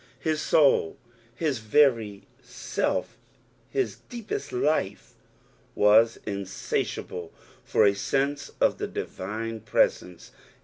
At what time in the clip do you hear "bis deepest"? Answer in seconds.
3.71-4.51